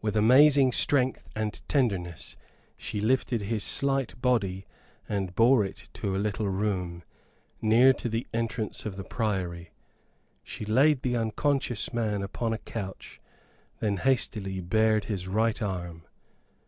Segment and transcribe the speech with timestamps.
[0.00, 2.36] With amazing strength and tenderness
[2.76, 4.66] she lifted his slight body
[5.08, 7.02] and bore it to a little room,
[7.60, 9.72] near to the entrance of the Priory.
[10.44, 13.20] She laid the unconscious man upon a couch,
[13.80, 16.04] then hastily bared his right arm.